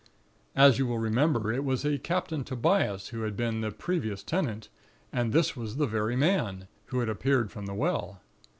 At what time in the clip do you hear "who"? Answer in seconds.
3.09-3.21, 6.87-7.01